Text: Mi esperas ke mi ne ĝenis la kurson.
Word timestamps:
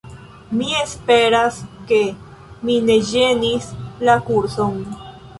Mi 0.59 0.69
esperas 0.77 1.59
ke 1.91 1.99
mi 2.69 2.77
ne 2.87 2.95
ĝenis 3.09 3.67
la 4.09 4.17
kurson. 4.31 4.81